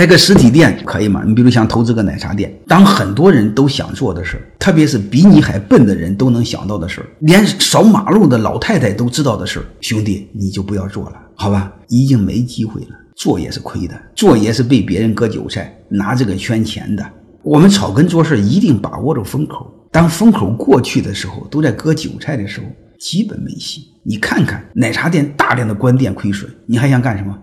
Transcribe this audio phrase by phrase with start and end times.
[0.00, 1.22] 开个实体店可以吗？
[1.26, 11.70] 你比如想投资个奶茶店，当很多人都想做的事儿，特别是比你还笨的人都能想到的事儿，连扫马路的老太太都知道的事儿，兄弟，你就不要做了，好吧？
[11.88, 17.06] 已经没机会了，做也是亏的，做也是被别人割韭菜，拿这个圈钱的。
[17.42, 22.64] 我们草根做事一定把握住风口，当风口过去的时候，都在割韭菜的时候，
[22.98, 23.82] 基本没戏。
[24.02, 27.36] 你看看奶茶店大量的关店亏损，你还想干什么？